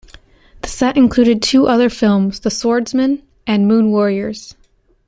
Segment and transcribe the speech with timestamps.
[0.63, 4.55] The set included two other films: "The Swordsman" and "Moon Warriors".